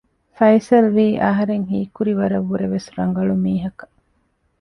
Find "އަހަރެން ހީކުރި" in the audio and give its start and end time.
1.23-2.13